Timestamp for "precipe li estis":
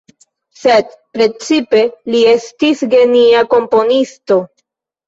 1.17-2.85